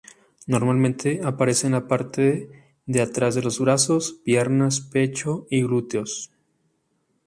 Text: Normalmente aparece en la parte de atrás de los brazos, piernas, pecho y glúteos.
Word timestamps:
Normalmente 0.47 1.21
aparece 1.23 1.67
en 1.67 1.73
la 1.73 1.87
parte 1.87 2.49
de 2.87 3.01
atrás 3.03 3.35
de 3.35 3.43
los 3.43 3.59
brazos, 3.59 4.13
piernas, 4.25 4.79
pecho 4.81 5.45
y 5.51 5.61
glúteos. 5.61 6.31